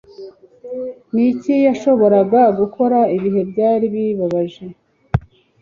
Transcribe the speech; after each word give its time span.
Niki 1.13 1.55
yashoboraga 1.67 2.41
gukora 2.59 2.97
ibihe 3.15 3.41
byari 3.51 3.85
bibabaje 3.93 4.65